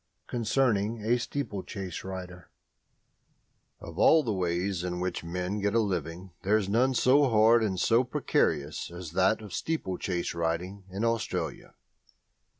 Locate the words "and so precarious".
7.63-8.89